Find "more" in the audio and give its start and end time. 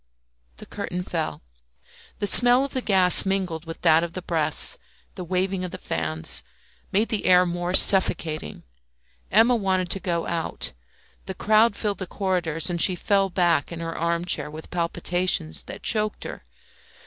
7.45-7.75